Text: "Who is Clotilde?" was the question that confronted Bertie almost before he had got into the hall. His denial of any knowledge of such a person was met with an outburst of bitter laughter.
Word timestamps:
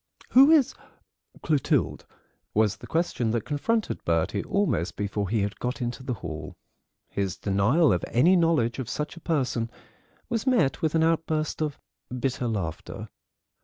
"Who 0.29 0.49
is 0.49 0.73
Clotilde?" 1.43 2.05
was 2.55 2.77
the 2.77 2.87
question 2.87 3.29
that 3.29 3.45
confronted 3.45 4.03
Bertie 4.03 4.43
almost 4.43 4.95
before 4.95 5.29
he 5.29 5.41
had 5.41 5.59
got 5.59 5.79
into 5.79 6.01
the 6.01 6.15
hall. 6.15 6.55
His 7.07 7.37
denial 7.37 7.93
of 7.93 8.03
any 8.07 8.35
knowledge 8.35 8.79
of 8.79 8.89
such 8.89 9.15
a 9.15 9.19
person 9.21 9.69
was 10.27 10.47
met 10.47 10.81
with 10.81 10.95
an 10.95 11.03
outburst 11.03 11.61
of 11.61 11.77
bitter 12.19 12.47
laughter. 12.47 13.09